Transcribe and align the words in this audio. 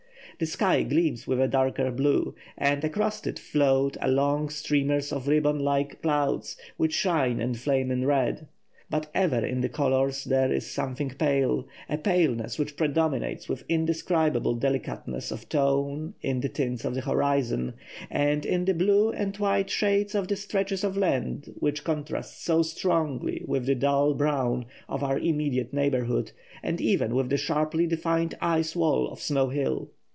The 0.39 0.47
sky 0.47 0.81
gleams 0.81 1.27
with 1.27 1.39
a 1.39 1.47
darker 1.47 1.91
blue, 1.91 2.33
and 2.57 2.83
across 2.83 3.27
it 3.27 3.37
float 3.37 3.95
long 4.03 4.49
streamers 4.49 5.13
of 5.13 5.27
ribbon 5.27 5.59
like 5.59 6.01
clouds, 6.01 6.57
which 6.77 6.95
shine 6.95 7.39
and 7.39 7.55
flame 7.55 7.91
in 7.91 8.07
red. 8.07 8.47
But 8.89 9.11
ever 9.13 9.45
in 9.45 9.61
the 9.61 9.69
colours 9.69 10.23
there 10.23 10.51
is 10.51 10.65
something 10.65 11.09
pale, 11.11 11.67
a 11.87 11.99
paleness 11.99 12.57
which 12.57 12.75
predominates 12.75 13.47
with 13.47 13.63
indescribable 13.69 14.55
delicateness 14.55 15.29
of 15.29 15.47
tone 15.47 16.15
in 16.23 16.39
the 16.39 16.49
tints 16.49 16.85
of 16.85 16.95
the 16.95 17.01
horizon, 17.01 17.75
and 18.09 18.43
in 18.43 18.65
the 18.65 18.73
blue 18.73 19.11
and 19.11 19.37
white 19.37 19.69
shades 19.69 20.15
of 20.15 20.27
the 20.27 20.35
stretches 20.35 20.83
of 20.83 20.97
land, 20.97 21.53
which 21.59 21.83
contrast 21.83 22.43
so 22.43 22.63
strongly 22.63 23.43
with 23.45 23.67
the 23.67 23.75
dull 23.75 24.15
brown 24.15 24.65
of 24.89 25.03
our 25.03 25.19
immediate 25.19 25.71
neighbourhood, 25.71 26.31
and 26.63 26.81
even 26.81 27.13
with 27.13 27.29
the 27.29 27.37
sharply 27.37 27.85
defined 27.85 28.33
ice 28.41 28.75
wall 28.75 29.07
of 29.09 29.19
Snow 29.21 29.49
Hill. 29.49 29.91